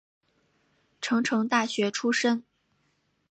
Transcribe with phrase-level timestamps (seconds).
[0.99, 2.43] 成城大学出身。